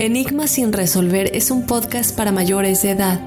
[0.00, 3.20] Enigma sin resolver es un podcast para mayores de edad.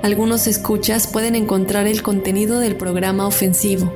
[0.00, 3.92] Algunos escuchas pueden encontrar el contenido del programa ofensivo.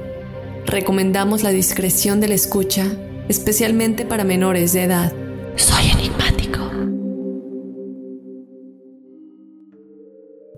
[0.66, 2.90] Recomendamos la discreción de la escucha,
[3.28, 5.12] especialmente para menores de edad.
[5.54, 6.58] Soy enigmático.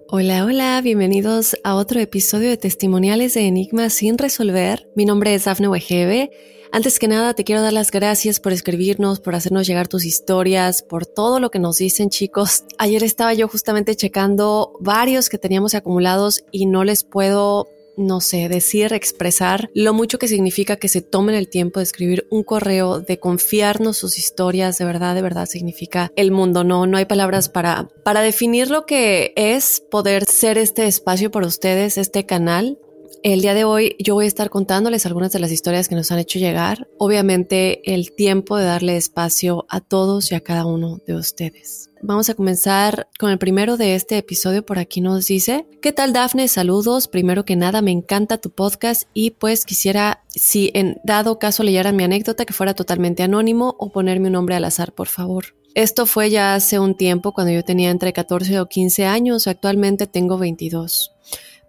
[0.09, 4.89] Hola, hola, bienvenidos a otro episodio de Testimoniales de Enigma sin resolver.
[4.97, 6.31] Mi nombre es Dafne Wegebe
[6.73, 10.83] antes que nada, te quiero dar las gracias por escribirnos, por hacernos llegar tus historias,
[10.83, 12.65] por todo lo que nos dicen, chicos.
[12.79, 18.49] Ayer estaba yo justamente checando varios que teníamos acumulados y no les puedo no sé,
[18.49, 23.01] decir, expresar lo mucho que significa que se tomen el tiempo de escribir un correo,
[23.01, 26.65] de confiarnos sus historias, de verdad, de verdad significa el mundo.
[26.65, 31.47] No, no hay palabras para, para definir lo que es poder ser este espacio para
[31.47, 32.79] ustedes, este canal
[33.23, 36.11] el día de hoy yo voy a estar contándoles algunas de las historias que nos
[36.11, 36.89] han hecho llegar.
[36.99, 41.91] Obviamente el tiempo de darle espacio a todos y a cada uno de ustedes.
[42.03, 44.65] Vamos a comenzar con el primero de este episodio.
[44.65, 46.49] Por aquí nos dice, ¿qué tal Dafne?
[46.49, 47.09] Saludos.
[47.09, 51.97] Primero que nada, me encanta tu podcast y pues quisiera, si en dado caso leyeran
[51.97, 55.55] mi anécdota, que fuera totalmente anónimo o ponerme un nombre al azar, por favor.
[55.75, 59.47] Esto fue ya hace un tiempo cuando yo tenía entre 14 o 15 años.
[59.47, 61.13] Actualmente tengo 22.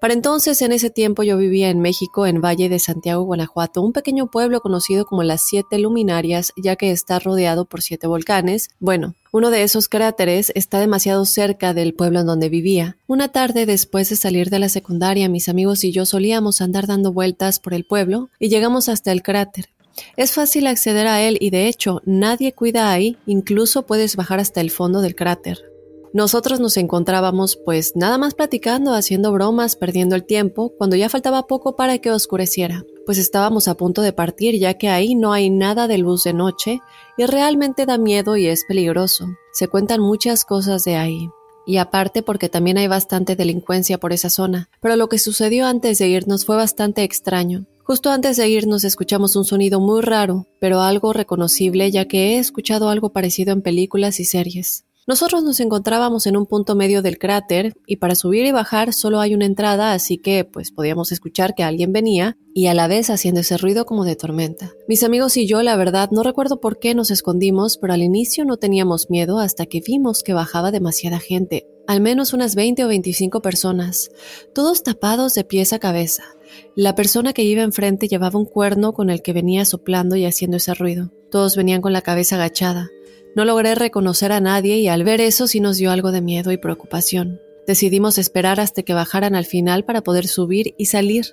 [0.02, 3.94] Para entonces, en ese tiempo, yo vivía en México, en Valle de Santiago, Guanajuato, un
[3.94, 8.72] pequeño pueblo conocido como las Siete Luminarias, ya que está rodeado por siete volcanes.
[8.80, 12.98] Bueno, uno de esos cráteres está demasiado cerca del pueblo en donde vivía.
[13.06, 17.14] Una tarde después de salir de la secundaria, mis amigos y yo solíamos andar dando
[17.14, 19.70] vueltas por el pueblo y llegamos hasta el cráter.
[20.18, 24.62] Es fácil acceder a él y de hecho nadie cuida ahí, incluso puedes bajar hasta
[24.62, 25.71] el fondo del cráter.
[26.14, 31.48] Nosotros nos encontrábamos pues nada más platicando, haciendo bromas, perdiendo el tiempo, cuando ya faltaba
[31.48, 35.50] poco para que oscureciera, pues estábamos a punto de partir ya que ahí no hay
[35.50, 36.82] nada de luz de noche
[37.18, 39.26] y realmente da miedo y es peligroso.
[39.54, 41.30] Se cuentan muchas cosas de ahí.
[41.66, 44.70] Y aparte porque también hay bastante delincuencia por esa zona.
[44.82, 47.68] Pero lo que sucedió antes de irnos fue bastante extraño.
[47.84, 52.40] Justo antes de irnos escuchamos un sonido muy raro, pero algo reconocible ya que he
[52.40, 54.86] escuchado algo parecido en películas y series.
[55.12, 59.20] Nosotros nos encontrábamos en un punto medio del cráter y para subir y bajar solo
[59.20, 63.10] hay una entrada, así que pues podíamos escuchar que alguien venía y a la vez
[63.10, 64.72] haciendo ese ruido como de tormenta.
[64.88, 68.46] Mis amigos y yo, la verdad, no recuerdo por qué nos escondimos, pero al inicio
[68.46, 72.88] no teníamos miedo hasta que vimos que bajaba demasiada gente, al menos unas 20 o
[72.88, 74.12] 25 personas,
[74.56, 76.24] todos tapados de pies a cabeza.
[76.74, 80.56] La persona que iba enfrente llevaba un cuerno con el que venía soplando y haciendo
[80.56, 81.12] ese ruido.
[81.30, 82.88] Todos venían con la cabeza agachada.
[83.36, 86.52] No logré reconocer a nadie y al ver eso sí nos dio algo de miedo
[86.52, 87.40] y preocupación.
[87.66, 91.26] Decidimos esperar hasta que bajaran al final para poder subir y salir.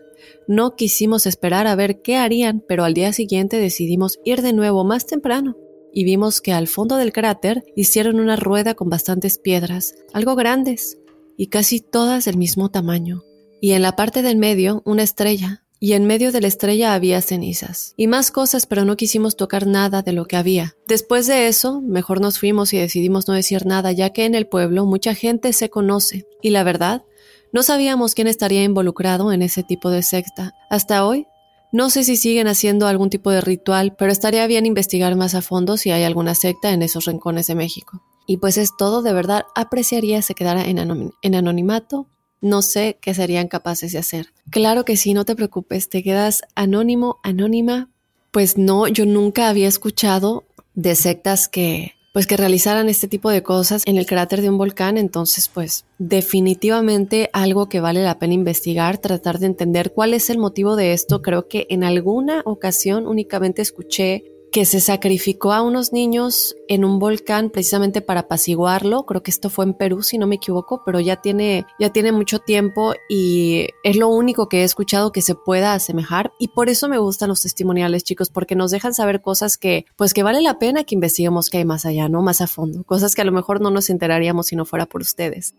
[0.47, 4.85] No quisimos esperar a ver qué harían, pero al día siguiente decidimos ir de nuevo
[4.85, 5.57] más temprano
[5.93, 10.99] y vimos que al fondo del cráter hicieron una rueda con bastantes piedras, algo grandes
[11.37, 13.23] y casi todas del mismo tamaño.
[13.61, 17.21] Y en la parte del medio una estrella, y en medio de la estrella había
[17.21, 17.95] cenizas.
[17.97, 20.77] Y más cosas, pero no quisimos tocar nada de lo que había.
[20.87, 24.47] Después de eso, mejor nos fuimos y decidimos no decir nada, ya que en el
[24.47, 26.27] pueblo mucha gente se conoce.
[26.43, 27.05] Y la verdad,
[27.53, 30.53] no sabíamos quién estaría involucrado en ese tipo de secta.
[30.71, 31.27] Hasta hoy,
[31.71, 35.43] No sé si siguen haciendo algún tipo de ritual, pero estaría bien investigar más a
[35.43, 38.03] fondo si hay alguna secta en esos rincones de México.
[38.27, 42.07] Y pues es todo, de verdad apreciaría se quedara en, en anonimato.
[42.41, 44.29] No sé qué serían capaces de hacer.
[44.51, 47.89] Claro que sí, no te preocupes, te quedas anónimo, anónima.
[48.31, 50.45] Pues no, yo nunca había escuchado
[50.75, 54.59] de sectas que pues que realizaran este tipo de cosas en el cráter de un
[54.59, 60.29] volcán, entonces pues definitivamente algo que vale la pena investigar, tratar de entender cuál es
[60.31, 61.23] el motivo de esto.
[61.23, 66.99] Creo que en alguna ocasión únicamente escuché que se sacrificó a unos niños en un
[66.99, 69.05] volcán precisamente para apaciguarlo.
[69.05, 72.13] Creo que esto fue en Perú, si no me equivoco, pero ya tiene, ya tiene
[72.13, 76.33] mucho tiempo y es lo único que he escuchado que se pueda asemejar.
[76.39, 80.15] Y por eso me gustan los testimoniales, chicos, porque nos dejan saber cosas que, pues
[80.15, 82.23] que vale la pena que investiguemos que hay más allá, ¿no?
[82.23, 82.85] Más a fondo.
[82.85, 85.55] Cosas que a lo mejor no nos enteraríamos si no fuera por ustedes.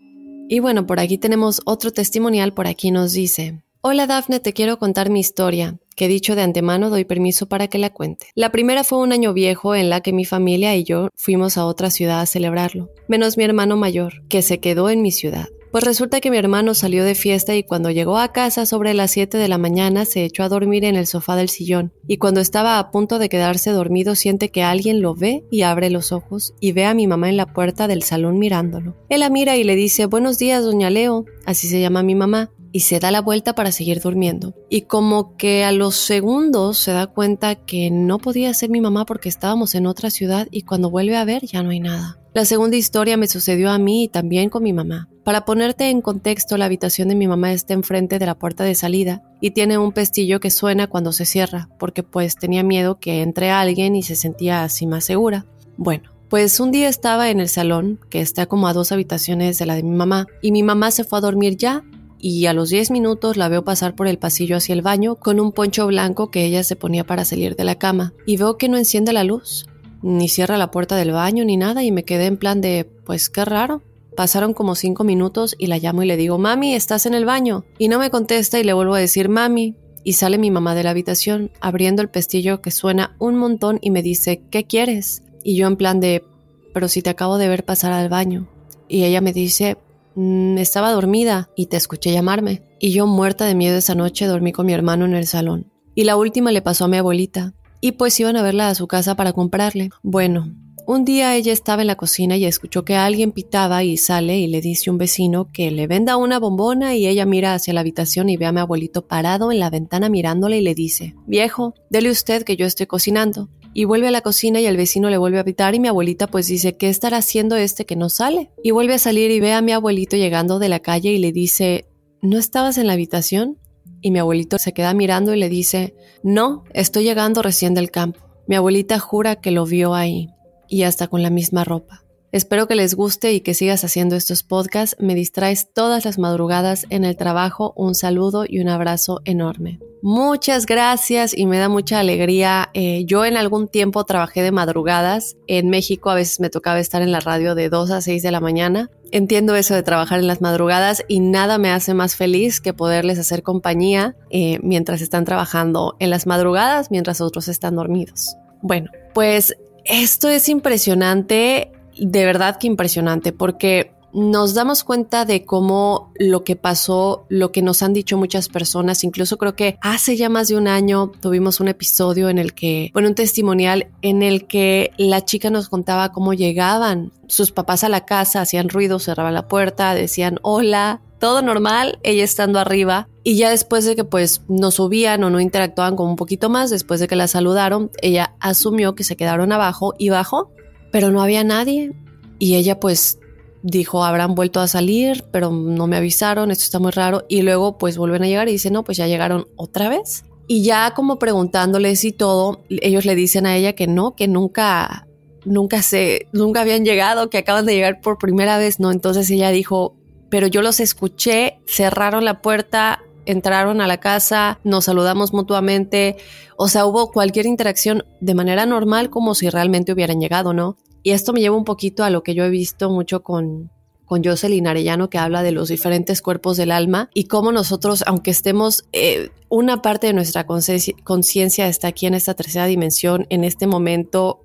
[0.51, 4.77] Y bueno, por aquí tenemos otro testimonial, por aquí nos dice, Hola Dafne, te quiero
[4.77, 8.27] contar mi historia, que dicho de antemano doy permiso para que la cuente.
[8.35, 11.65] La primera fue un año viejo en la que mi familia y yo fuimos a
[11.65, 15.47] otra ciudad a celebrarlo, menos mi hermano mayor, que se quedó en mi ciudad.
[15.71, 19.12] Pues resulta que mi hermano salió de fiesta y cuando llegó a casa sobre las
[19.12, 22.42] 7 de la mañana se echó a dormir en el sofá del sillón y cuando
[22.42, 26.56] estaba a punto de quedarse dormido siente que alguien lo ve y abre los ojos
[26.60, 28.95] y ve a mi mamá en la puerta del salón mirándolo.
[29.10, 32.50] Él la mira y le dice Buenos días, doña Leo, así se llama mi mamá,
[32.72, 34.54] y se da la vuelta para seguir durmiendo.
[34.69, 39.06] Y como que a los segundos se da cuenta que no podía ser mi mamá
[39.06, 42.19] porque estábamos en otra ciudad y cuando vuelve a ver ya no hay nada.
[42.33, 45.10] La segunda historia me sucedió a mí y también con mi mamá.
[45.29, 48.73] Para ponerte en contexto, la habitación de mi mamá está enfrente de la puerta de
[48.73, 53.21] salida y tiene un pestillo que suena cuando se cierra, porque pues tenía miedo que
[53.21, 55.45] entre alguien y se sentía así más segura.
[55.77, 59.67] Bueno, pues un día estaba en el salón, que está como a dos habitaciones de
[59.67, 61.83] la de mi mamá, y mi mamá se fue a dormir ya
[62.17, 65.39] y a los 10 minutos la veo pasar por el pasillo hacia el baño con
[65.39, 68.67] un poncho blanco que ella se ponía para salir de la cama y veo que
[68.67, 69.67] no enciende la luz,
[70.01, 73.29] ni cierra la puerta del baño ni nada y me quedé en plan de, pues
[73.29, 73.83] qué raro.
[74.19, 77.63] Pasaron como 5 minutos y la llamo y le digo, mami, ¿estás en el baño?
[77.77, 79.77] Y no me contesta y le vuelvo a decir, mami.
[80.04, 83.92] Y sale mi mamá de la habitación abriendo el pestillo que suena un montón y
[83.92, 85.24] me dice, ¿qué quieres?
[85.42, 86.25] Y yo en plan de,
[86.74, 88.50] pero si te acabo de ver pasar al baño.
[88.89, 89.77] Y ella me dice,
[90.22, 92.63] Mm, estaba dormida y te escuché llamarme.
[92.77, 95.72] Y yo muerta de miedo esa noche dormí con mi hermano en el salón.
[95.95, 97.54] Y la última le pasó a mi abuelita.
[97.80, 99.92] Y pues iban a verla a su casa para comprarle.
[100.04, 100.54] Bueno,
[100.91, 104.47] un día ella estaba en la cocina y escuchó que alguien pitaba y sale y
[104.47, 108.27] le dice un vecino que le venda una bombona y ella mira hacia la habitación
[108.27, 112.09] y ve a mi abuelito parado en la ventana mirándole y le dice, viejo, dele
[112.09, 115.38] usted que yo estoy cocinando y vuelve a la cocina y el vecino le vuelve
[115.38, 118.50] a pitar y mi abuelita pues dice, ¿qué estará haciendo este que no sale?
[118.63, 121.31] Y vuelve a salir y ve a mi abuelito llegando de la calle y le
[121.31, 121.86] dice,
[122.24, 123.59] ¿no estabas en la habitación?
[124.01, 125.94] Y mi abuelito se queda mirando y le dice,
[126.24, 128.21] no, estoy llegando recién del campo.
[128.47, 130.30] Mi abuelita jura que lo vio ahí
[130.69, 132.04] y hasta con la misma ropa.
[132.31, 134.95] Espero que les guste y que sigas haciendo estos podcasts.
[135.00, 137.74] Me distraes todas las madrugadas en el trabajo.
[137.75, 139.80] Un saludo y un abrazo enorme.
[140.04, 142.69] Muchas gracias y me da mucha alegría.
[142.75, 145.38] Eh, yo en algún tiempo trabajé de madrugadas.
[145.48, 148.31] En México a veces me tocaba estar en la radio de 2 a 6 de
[148.31, 148.92] la mañana.
[149.12, 153.18] Entiendo eso de trabajar en las madrugadas y nada me hace más feliz que poderles
[153.18, 158.36] hacer compañía eh, mientras están trabajando en las madrugadas, mientras otros están dormidos.
[158.62, 166.12] Bueno, pues esto es impresionante de verdad que impresionante, porque nos damos cuenta de cómo
[166.18, 170.30] lo que pasó, lo que nos han dicho muchas personas, incluso creo que hace ya
[170.30, 174.48] más de un año tuvimos un episodio en el que, bueno, un testimonial en el
[174.48, 179.34] que la chica nos contaba cómo llegaban sus papás a la casa, hacían ruido, cerraban
[179.34, 183.08] la puerta, decían hola, todo normal, ella estando arriba.
[183.24, 186.70] Y ya después de que pues no subían o no interactuaban como un poquito más,
[186.70, 190.51] después de que la saludaron, ella asumió que se quedaron abajo y bajó
[190.92, 191.92] pero no había nadie.
[192.38, 193.20] Y ella pues
[193.62, 197.25] dijo, habrán vuelto a salir, pero no me avisaron, esto está muy raro.
[197.28, 200.24] Y luego pues vuelven a llegar y dicen, no, pues ya llegaron otra vez.
[200.48, 205.08] Y ya como preguntándoles y todo, ellos le dicen a ella que no, que nunca,
[205.46, 208.92] nunca se, nunca habían llegado, que acaban de llegar por primera vez, ¿no?
[208.92, 209.96] Entonces ella dijo,
[210.30, 216.18] pero yo los escuché, cerraron la puerta, entraron a la casa, nos saludamos mutuamente,
[216.58, 220.78] o sea, hubo cualquier interacción de manera normal como si realmente hubieran llegado, ¿no?
[221.03, 223.72] Y esto me lleva un poquito a lo que yo he visto mucho con,
[224.06, 228.32] con Jocelyn Arellano, que habla de los diferentes cuerpos del alma y cómo nosotros, aunque
[228.32, 233.68] estemos, eh, una parte de nuestra conciencia está aquí en esta tercera dimensión, en este
[233.68, 234.41] momento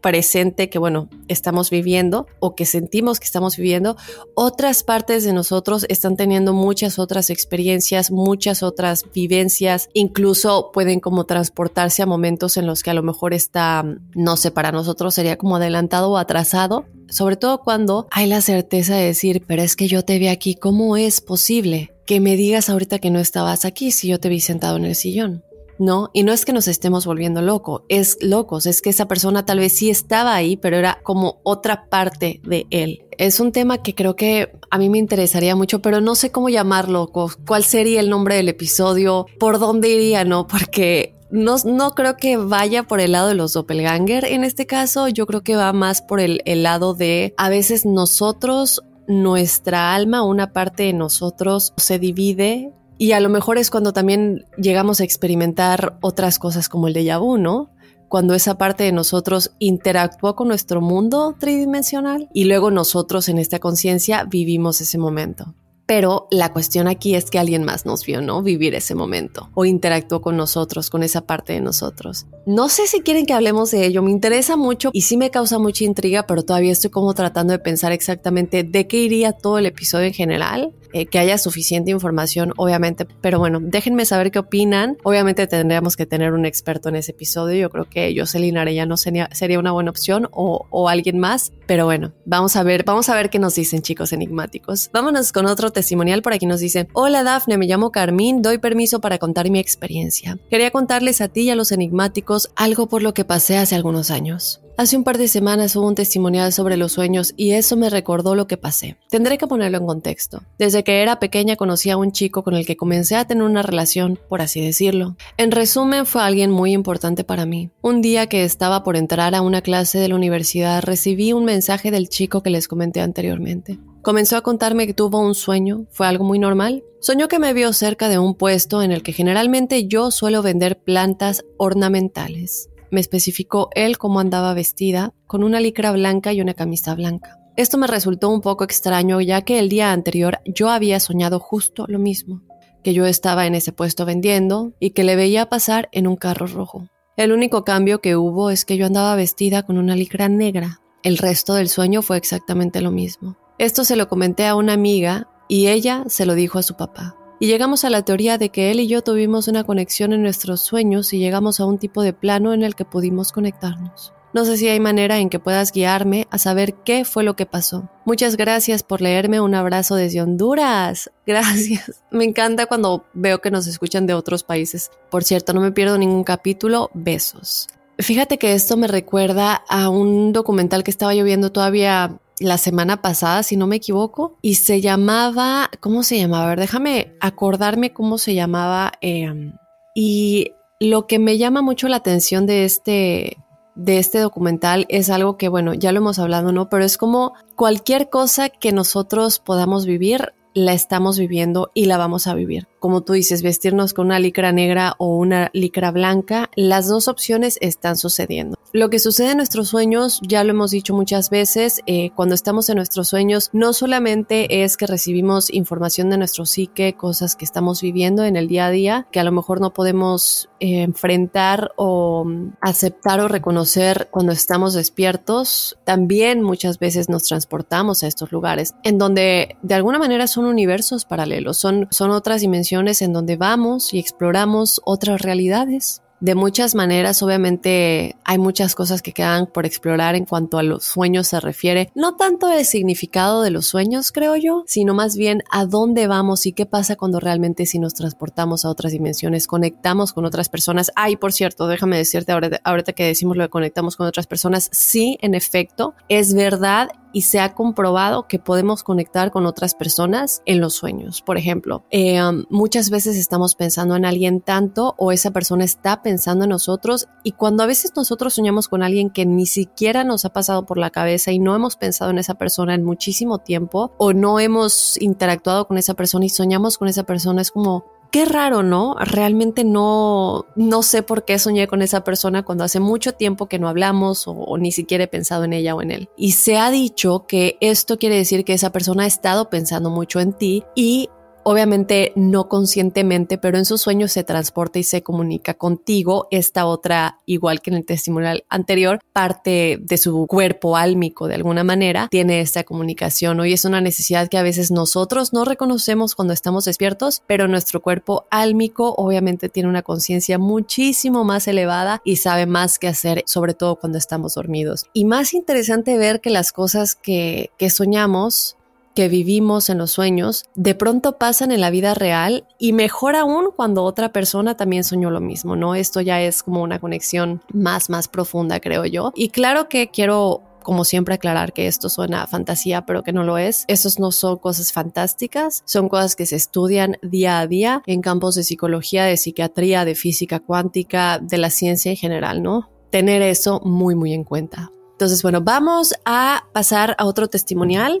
[0.00, 3.96] presente que, bueno, estamos viviendo o que sentimos que estamos viviendo,
[4.34, 11.24] otras partes de nosotros están teniendo muchas otras experiencias, muchas otras vivencias, incluso pueden como
[11.24, 15.36] transportarse a momentos en los que a lo mejor está, no sé, para nosotros sería
[15.36, 19.88] como adelantado o atrasado, sobre todo cuando hay la certeza de decir, pero es que
[19.88, 23.90] yo te vi aquí, ¿cómo es posible que me digas ahorita que no estabas aquí
[23.90, 25.44] si yo te vi sentado en el sillón?
[25.78, 26.10] ¿No?
[26.12, 29.58] Y no es que nos estemos volviendo locos, es locos, es que esa persona tal
[29.58, 33.04] vez sí estaba ahí, pero era como otra parte de él.
[33.18, 36.48] Es un tema que creo que a mí me interesaría mucho, pero no sé cómo
[36.48, 37.10] llamarlo,
[37.46, 40.46] cuál sería el nombre del episodio, por dónde iría, ¿no?
[40.46, 45.08] Porque no, no creo que vaya por el lado de los doppelganger en este caso,
[45.08, 50.52] yo creo que va más por el lado de a veces nosotros nuestra alma, una
[50.52, 55.96] parte de nosotros se divide y a lo mejor es cuando también llegamos a experimentar
[56.02, 57.70] otras cosas como el déjà vu, ¿no?
[58.08, 63.60] Cuando esa parte de nosotros interactuó con nuestro mundo tridimensional y luego nosotros en esta
[63.60, 65.54] conciencia vivimos ese momento.
[65.86, 68.42] Pero la cuestión aquí es que alguien más nos vio, ¿no?
[68.42, 72.26] Vivir ese momento o interactuó con nosotros, con esa parte de nosotros.
[72.46, 75.58] No sé si quieren que hablemos de ello, me interesa mucho y sí me causa
[75.58, 79.66] mucha intriga, pero todavía estoy como tratando de pensar exactamente de qué iría todo el
[79.66, 83.06] episodio en general eh, que haya suficiente información, obviamente.
[83.20, 84.96] Pero bueno, déjenme saber qué opinan.
[85.04, 87.56] Obviamente tendríamos que tener un experto en ese episodio.
[87.56, 89.28] Yo creo que Jocelyn Arellano sería,
[89.58, 91.52] una buena opción o, o alguien más.
[91.66, 94.90] Pero bueno, vamos a ver, vamos a ver qué nos dicen chicos enigmáticos.
[94.92, 96.22] Vámonos con otro testimonial.
[96.22, 100.38] Por aquí nos dicen, hola Dafne, me llamo Carmín, doy permiso para contar mi experiencia.
[100.50, 104.10] Quería contarles a ti y a los enigmáticos algo por lo que pasé hace algunos
[104.10, 104.60] años.
[104.78, 108.36] Hace un par de semanas hubo un testimonial sobre los sueños y eso me recordó
[108.36, 108.96] lo que pasé.
[109.10, 110.42] Tendré que ponerlo en contexto.
[110.56, 113.62] Desde que era pequeña conocí a un chico con el que comencé a tener una
[113.62, 115.16] relación, por así decirlo.
[115.36, 117.70] En resumen, fue alguien muy importante para mí.
[117.82, 121.90] Un día que estaba por entrar a una clase de la universidad recibí un mensaje
[121.90, 123.80] del chico que les comenté anteriormente.
[124.02, 126.84] Comenzó a contarme que tuvo un sueño, fue algo muy normal.
[127.00, 130.78] Soñó que me vio cerca de un puesto en el que generalmente yo suelo vender
[130.78, 132.68] plantas ornamentales.
[132.90, 137.38] Me especificó él cómo andaba vestida, con una licra blanca y una camisa blanca.
[137.56, 141.86] Esto me resultó un poco extraño ya que el día anterior yo había soñado justo
[141.88, 142.42] lo mismo,
[142.82, 146.46] que yo estaba en ese puesto vendiendo y que le veía pasar en un carro
[146.46, 146.88] rojo.
[147.16, 150.80] El único cambio que hubo es que yo andaba vestida con una licra negra.
[151.02, 153.36] El resto del sueño fue exactamente lo mismo.
[153.58, 157.17] Esto se lo comenté a una amiga y ella se lo dijo a su papá
[157.40, 160.60] y llegamos a la teoría de que él y yo tuvimos una conexión en nuestros
[160.62, 164.12] sueños y llegamos a un tipo de plano en el que pudimos conectarnos.
[164.34, 167.46] No sé si hay manera en que puedas guiarme a saber qué fue lo que
[167.46, 167.88] pasó.
[168.04, 169.40] Muchas gracias por leerme.
[169.40, 171.10] Un abrazo desde Honduras.
[171.26, 172.02] Gracias.
[172.10, 174.90] Me encanta cuando veo que nos escuchan de otros países.
[175.10, 176.90] Por cierto, no me pierdo ningún capítulo.
[176.92, 177.68] Besos.
[177.98, 183.02] Fíjate que esto me recuerda a un documental que estaba yo viendo todavía la semana
[183.02, 186.44] pasada, si no me equivoco, y se llamaba, ¿cómo se llamaba?
[186.44, 188.92] A ver, déjame acordarme cómo se llamaba.
[189.00, 189.54] Em,
[189.94, 193.36] y lo que me llama mucho la atención de este,
[193.74, 196.68] de este documental es algo que, bueno, ya lo hemos hablado, ¿no?
[196.68, 202.26] Pero es como cualquier cosa que nosotros podamos vivir, la estamos viviendo y la vamos
[202.26, 202.68] a vivir.
[202.78, 207.58] Como tú dices, vestirnos con una licra negra o una licra blanca, las dos opciones
[207.60, 208.56] están sucediendo.
[208.72, 212.68] Lo que sucede en nuestros sueños, ya lo hemos dicho muchas veces, eh, cuando estamos
[212.68, 217.80] en nuestros sueños, no solamente es que recibimos información de nuestro psique, cosas que estamos
[217.80, 222.24] viviendo en el día a día, que a lo mejor no podemos eh, enfrentar o
[222.26, 228.74] mm, aceptar o reconocer cuando estamos despiertos, también muchas veces nos transportamos a estos lugares,
[228.84, 233.94] en donde de alguna manera son universos paralelos, son, son otras dimensiones en donde vamos
[233.94, 240.16] y exploramos otras realidades de muchas maneras, obviamente hay muchas cosas que quedan por explorar
[240.16, 241.90] en cuanto a los sueños se refiere.
[241.94, 246.46] No tanto el significado de los sueños, creo yo, sino más bien a dónde vamos
[246.46, 250.90] y qué pasa cuando realmente si nos transportamos a otras dimensiones, conectamos con otras personas.
[250.96, 254.68] Ay, por cierto, déjame decirte ahorita, ahorita que decimos lo de conectamos con otras personas,
[254.72, 260.42] sí, en efecto, es verdad y se ha comprobado que podemos conectar con otras personas
[260.46, 261.22] en los sueños.
[261.22, 266.02] Por ejemplo, eh, um, muchas veces estamos pensando en alguien tanto o esa persona está
[266.02, 270.24] pensando en nosotros y cuando a veces nosotros soñamos con alguien que ni siquiera nos
[270.24, 273.92] ha pasado por la cabeza y no hemos pensado en esa persona en muchísimo tiempo
[273.98, 278.24] o no hemos interactuado con esa persona y soñamos con esa persona, es como, Qué
[278.24, 278.94] raro, ¿no?
[278.98, 283.58] Realmente no, no sé por qué soñé con esa persona cuando hace mucho tiempo que
[283.58, 286.08] no hablamos o, ni siquiera he pensado en ella o en él.
[286.16, 290.20] Y se ha dicho que esto quiere decir que esa persona ha estado pensando mucho
[290.20, 291.10] en ti y
[291.42, 296.28] obviamente no conscientemente, pero en sus sueños se transporta y se comunica contigo.
[296.30, 301.64] Esta otra, igual que en el testimonial anterior, parte de su cuerpo álmico de alguna
[301.64, 303.40] manera, tiene esta comunicación.
[303.40, 307.80] Hoy es una necesidad que a veces nosotros no reconocemos cuando estamos despiertos, pero nuestro
[307.80, 313.54] cuerpo álmico obviamente tiene una conciencia muchísimo más elevada y sabe más qué hacer, sobre
[313.54, 314.86] todo cuando estamos dormidos.
[314.92, 318.57] Y más interesante ver que las cosas que, que soñamos
[318.98, 323.50] que vivimos en los sueños de pronto pasan en la vida real y mejor aún
[323.54, 325.76] cuando otra persona también soñó lo mismo, ¿no?
[325.76, 329.12] Esto ya es como una conexión más, más profunda, creo yo.
[329.14, 333.22] Y claro que quiero como siempre aclarar que esto suena a fantasía, pero que no
[333.22, 333.64] lo es.
[333.68, 338.34] Estos no son cosas fantásticas, son cosas que se estudian día a día en campos
[338.34, 342.68] de psicología, de psiquiatría, de física cuántica, de la ciencia en general, ¿no?
[342.90, 344.72] Tener eso muy, muy en cuenta.
[344.90, 348.00] Entonces, bueno, vamos a pasar a otro testimonial.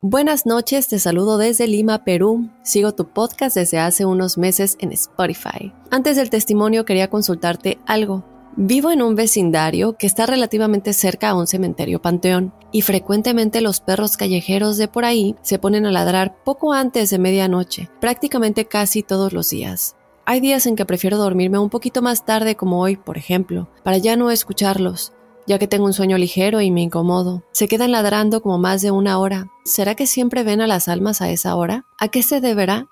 [0.00, 2.48] Buenas noches, te saludo desde Lima, Perú.
[2.62, 5.74] Sigo tu podcast desde hace unos meses en Spotify.
[5.90, 8.24] Antes del testimonio quería consultarte algo.
[8.56, 13.80] Vivo en un vecindario que está relativamente cerca a un cementerio panteón y frecuentemente los
[13.80, 19.02] perros callejeros de por ahí se ponen a ladrar poco antes de medianoche, prácticamente casi
[19.02, 19.96] todos los días.
[20.24, 23.98] Hay días en que prefiero dormirme un poquito más tarde como hoy, por ejemplo, para
[23.98, 25.12] ya no escucharlos,
[25.46, 27.44] ya que tengo un sueño ligero y me incomodo.
[27.52, 29.48] Se quedan ladrando como más de una hora.
[29.64, 31.84] ¿Será que siempre ven a las almas a esa hora?
[31.98, 32.88] ¿A qué se deberá?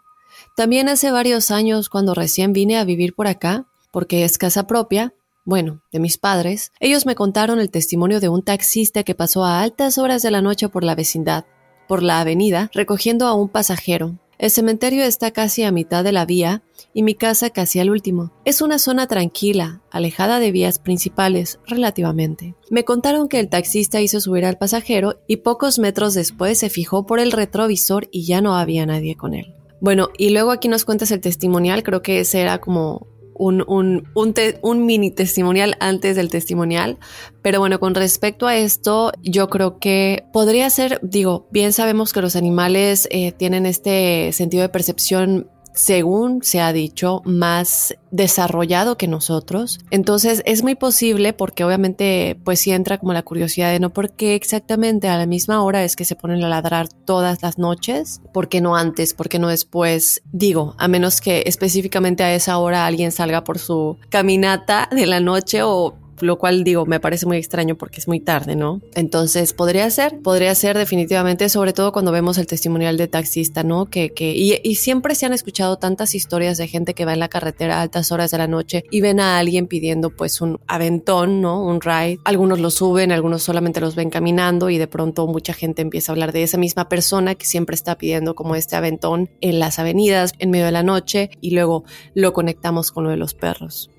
[0.57, 5.15] También hace varios años, cuando recién vine a vivir por acá, porque es casa propia,
[5.45, 9.61] bueno, de mis padres, ellos me contaron el testimonio de un taxista que pasó a
[9.61, 11.47] altas horas de la noche por la vecindad,
[11.89, 14.19] por la avenida, recogiendo a un pasajero.
[14.43, 18.33] El cementerio está casi a mitad de la vía y mi casa casi al último.
[18.45, 22.57] Es una zona tranquila, alejada de vías principales, relativamente.
[22.69, 27.07] Me contaron que el taxista hizo subir al pasajero y pocos metros después se fijó
[27.07, 29.55] por el retrovisor y ya no había nadie con él.
[29.81, 34.09] Bueno, y luego aquí nos cuentas el testimonial, creo que ese era como un, un,
[34.15, 36.99] un, mini testimonial antes del testimonial.
[37.43, 42.23] Pero bueno, con respecto a esto, yo creo que podría ser, digo, bien sabemos que
[42.23, 49.09] los animales eh, tienen este sentido de percepción según se ha dicho, más desarrollado que
[49.09, 49.81] nosotros.
[49.91, 54.13] Entonces es muy posible porque obviamente pues sí entra como la curiosidad de no por
[54.13, 58.21] qué exactamente a la misma hora es que se ponen a ladrar todas las noches,
[58.33, 60.23] por qué no antes, por qué no después.
[60.33, 65.21] Digo, a menos que específicamente a esa hora alguien salga por su caminata de la
[65.21, 68.81] noche o lo cual digo, me parece muy extraño porque es muy tarde, ¿no?
[68.95, 73.87] Entonces, podría ser, podría ser definitivamente, sobre todo cuando vemos el testimonial de taxista, ¿no?
[73.87, 77.21] Que, que y, y, siempre se han escuchado tantas historias de gente que va en
[77.21, 80.61] la carretera a altas horas de la noche y ven a alguien pidiendo pues un
[80.67, 81.65] aventón, ¿no?
[81.65, 82.19] Un ride.
[82.25, 86.15] Algunos lo suben, algunos solamente los ven caminando y de pronto mucha gente empieza a
[86.15, 90.33] hablar de esa misma persona que siempre está pidiendo como este aventón en las avenidas
[90.39, 93.91] en medio de la noche y luego lo conectamos con lo de los perros.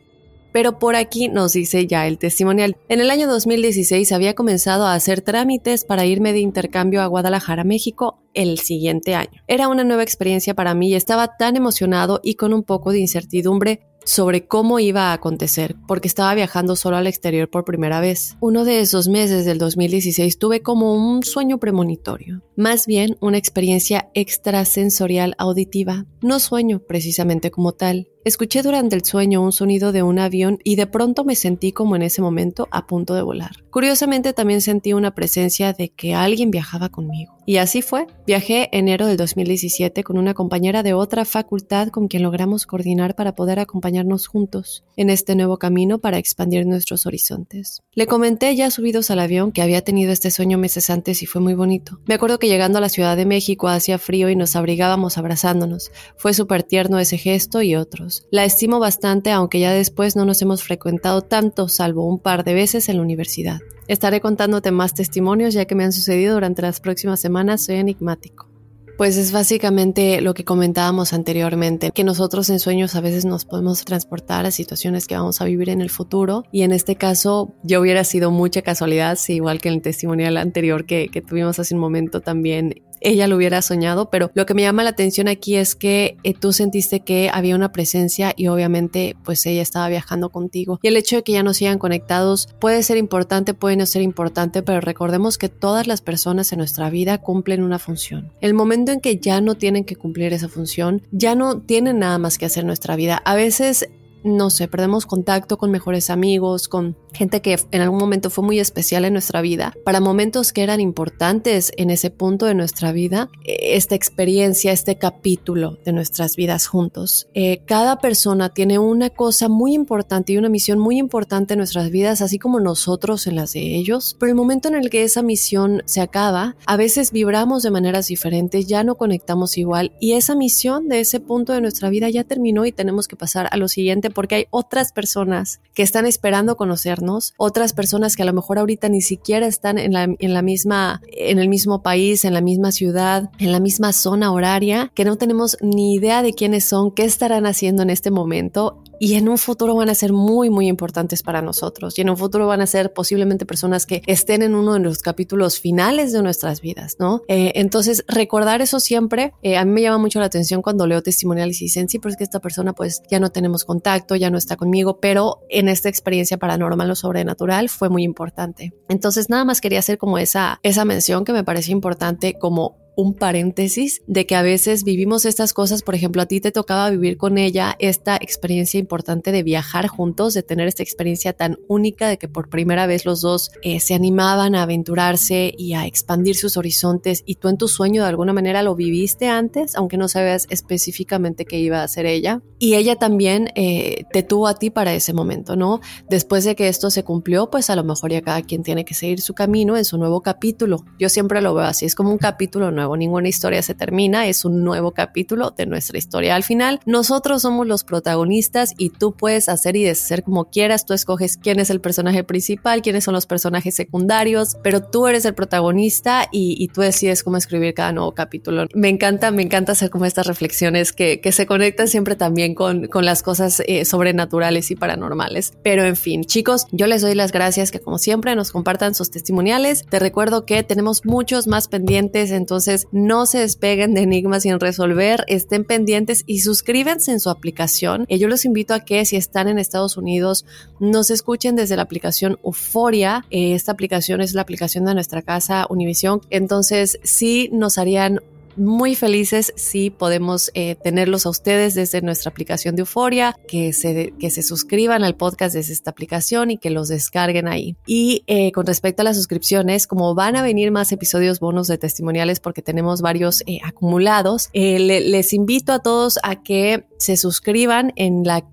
[0.53, 2.77] Pero por aquí nos dice ya el testimonial.
[2.87, 7.65] En el año 2016 había comenzado a hacer trámites para irme de intercambio a Guadalajara,
[7.65, 9.41] México, el siguiente año.
[9.47, 12.99] Era una nueva experiencia para mí y estaba tan emocionado y con un poco de
[12.99, 18.37] incertidumbre sobre cómo iba a acontecer, porque estaba viajando solo al exterior por primera vez.
[18.41, 24.09] Uno de esos meses del 2016 tuve como un sueño premonitorio, más bien una experiencia
[24.13, 28.09] extrasensorial auditiva, no sueño precisamente como tal.
[28.25, 31.97] Escuché durante el sueño un sonido de un avión y de pronto me sentí como
[31.97, 33.51] en ese momento a punto de volar.
[33.69, 37.33] Curiosamente también sentí una presencia de que alguien viajaba conmigo.
[37.45, 38.07] Y así fue.
[38.25, 43.35] Viajé enero del 2017 con una compañera de otra facultad con quien logramos coordinar para
[43.35, 47.81] poder acompañarnos juntos en este nuevo camino para expandir nuestros horizontes.
[47.93, 51.41] Le comenté ya subidos al avión que había tenido este sueño meses antes y fue
[51.41, 51.99] muy bonito.
[52.05, 55.91] Me acuerdo que llegando a la Ciudad de México hacía frío y nos abrigábamos abrazándonos.
[56.15, 58.12] Fue súper tierno ese gesto y otros.
[58.31, 62.53] La estimo bastante aunque ya después no nos hemos frecuentado tanto salvo un par de
[62.53, 63.59] veces en la universidad.
[63.87, 67.65] Estaré contándote más testimonios ya que me han sucedido durante las próximas semanas.
[67.65, 68.53] Soy enigmático.
[68.97, 73.83] Pues es básicamente lo que comentábamos anteriormente, que nosotros en sueños a veces nos podemos
[73.85, 77.81] transportar a situaciones que vamos a vivir en el futuro y en este caso yo
[77.81, 81.73] hubiera sido mucha casualidad, si igual que en el testimonial anterior que, que tuvimos hace
[81.73, 85.55] un momento también ella lo hubiera soñado, pero lo que me llama la atención aquí
[85.55, 90.29] es que eh, tú sentiste que había una presencia y obviamente pues ella estaba viajando
[90.29, 90.79] contigo.
[90.81, 94.01] Y el hecho de que ya no sigan conectados puede ser importante, puede no ser
[94.01, 98.31] importante, pero recordemos que todas las personas en nuestra vida cumplen una función.
[98.41, 102.17] El momento en que ya no tienen que cumplir esa función, ya no tienen nada
[102.17, 103.21] más que hacer en nuestra vida.
[103.25, 103.89] A veces
[104.23, 108.59] no sé, perdemos contacto con mejores amigos, con gente que en algún momento fue muy
[108.59, 113.29] especial en nuestra vida, para momentos que eran importantes en ese punto de nuestra vida,
[113.45, 117.27] eh, esta experiencia, este capítulo de nuestras vidas juntos.
[117.33, 121.91] Eh, cada persona tiene una cosa muy importante y una misión muy importante en nuestras
[121.91, 125.21] vidas, así como nosotros en las de ellos, pero el momento en el que esa
[125.21, 130.35] misión se acaba, a veces vibramos de maneras diferentes, ya no conectamos igual y esa
[130.35, 133.67] misión de ese punto de nuestra vida ya terminó y tenemos que pasar a lo
[133.67, 138.59] siguiente porque hay otras personas que están esperando conocernos, otras personas que a lo mejor
[138.59, 142.41] ahorita ni siquiera están en la, en la misma, en el mismo país, en la
[142.41, 146.91] misma ciudad, en la misma zona horaria, que no tenemos ni idea de quiénes son,
[146.91, 150.67] qué estarán haciendo en este momento y en un futuro van a ser muy, muy
[150.67, 151.97] importantes para nosotros.
[151.97, 154.99] Y en un futuro van a ser posiblemente personas que estén en uno de los
[154.99, 157.21] capítulos finales de nuestras vidas, ¿no?
[157.27, 161.01] Eh, entonces, recordar eso siempre, eh, a mí me llama mucho la atención cuando leo
[161.01, 164.29] testimoniales y dicen, sí, pero es que esta persona pues ya no tenemos contacto, ya
[164.29, 168.73] no está conmigo, pero en esta experiencia paranormal o sobrenatural fue muy importante.
[168.89, 173.13] Entonces, nada más quería hacer como esa, esa mención que me parece importante como un
[173.13, 177.17] paréntesis de que a veces vivimos estas cosas, por ejemplo, a ti te tocaba vivir
[177.17, 182.17] con ella esta experiencia importante de viajar juntos, de tener esta experiencia tan única de
[182.17, 186.57] que por primera vez los dos eh, se animaban a aventurarse y a expandir sus
[186.57, 190.47] horizontes y tú en tu sueño de alguna manera lo viviste antes, aunque no sabías
[190.49, 192.41] específicamente qué iba a hacer ella.
[192.59, 195.81] Y ella también eh, te tuvo a ti para ese momento, ¿no?
[196.09, 198.93] Después de que esto se cumplió, pues a lo mejor ya cada quien tiene que
[198.93, 200.85] seguir su camino en su nuevo capítulo.
[200.99, 204.45] Yo siempre lo veo así, es como un capítulo nuevo ninguna historia se termina, es
[204.45, 206.35] un nuevo capítulo de nuestra historia.
[206.35, 210.93] Al final, nosotros somos los protagonistas y tú puedes hacer y deshacer como quieras, tú
[210.93, 215.33] escoges quién es el personaje principal, quiénes son los personajes secundarios, pero tú eres el
[215.33, 218.67] protagonista y, tú decides cómo escribir cada nuevo capítulo.
[218.73, 223.05] Me encanta, me encanta hacer como estas reflexiones que, se conectan siempre también con, con
[223.05, 225.53] las cosas eh, sobrenaturales y paranormales.
[225.63, 229.09] Pero en fin, chicos, yo les doy las gracias que como siempre nos compartan sus
[229.09, 229.85] testimoniales.
[229.89, 235.23] Te recuerdo que tenemos muchos más pendientes, entonces no se despeguen de enigmas sin resolver,
[235.27, 238.05] estén pendientes y suscríbanse en su aplicación.
[238.07, 240.45] Y yo los invito a que si están en Estados Unidos,
[240.79, 243.25] nos escuchen desde la aplicación Euforia.
[243.29, 246.21] Eh, esta aplicación es la aplicación de nuestra casa Univision.
[246.29, 248.21] Entonces, sí nos harían
[248.55, 254.13] muy felices si podemos eh, tenerlos a ustedes desde nuestra aplicación de Euforia, que se,
[254.19, 257.75] que se suscriban al podcast desde esta aplicación y que los descarguen ahí.
[257.85, 261.77] Y eh, con respecto a las suscripciones, como van a venir más episodios bonos de
[261.77, 268.23] testimoniales porque tenemos varios eh, acumulados, les invito a todos a que se suscriban en
[268.23, 268.45] la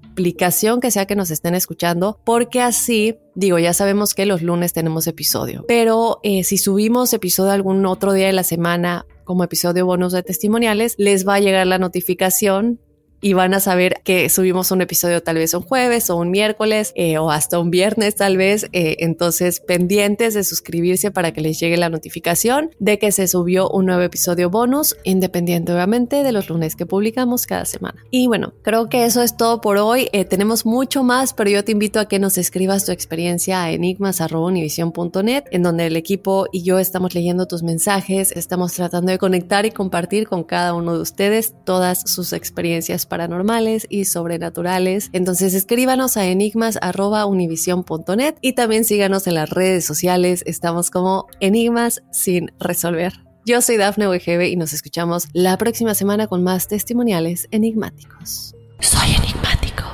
[0.80, 5.06] que sea que nos estén escuchando, porque así Digo, ya sabemos que los lunes tenemos
[5.06, 10.22] episodio, pero si subimos episodio algún otro día de la semana como episodio bonus de
[10.22, 12.80] testimoniales, les va a llegar la notificación
[13.20, 16.92] y van a saber que subimos un episodio tal vez un jueves o un miércoles
[16.94, 18.68] eh, o hasta un viernes tal vez.
[18.72, 23.68] Eh, entonces pendientes de suscribirse para que les llegue la notificación de que se subió
[23.68, 28.04] un nuevo episodio bonus, independiente obviamente de los lunes que publicamos cada semana.
[28.10, 30.08] Y bueno, creo que eso es todo por hoy.
[30.12, 33.70] Eh, tenemos mucho más, pero yo te invito a que nos escribas tu experiencia a
[33.70, 39.66] enigmas.univision.net, en donde el equipo y yo estamos leyendo tus mensajes, estamos tratando de conectar
[39.66, 45.10] y compartir con cada uno de ustedes todas sus experiencias paranormales y sobrenaturales.
[45.12, 50.42] Entonces escríbanos a enigmas.univision.net y también síganos en las redes sociales.
[50.46, 53.12] Estamos como Enigmas sin resolver.
[53.44, 58.54] Yo soy Dafne Wegebe y nos escuchamos la próxima semana con más testimoniales enigmáticos.
[58.80, 59.84] Soy enigmático.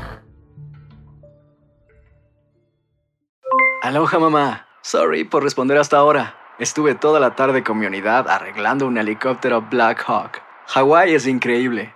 [3.83, 4.69] Aloha mamá.
[4.83, 6.37] Sorry por responder hasta ahora.
[6.59, 10.43] Estuve toda la tarde con mi unidad arreglando un helicóptero Black Hawk.
[10.69, 11.96] Hawái es increíble.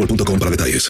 [0.01, 0.89] boostmobile.com para detalles.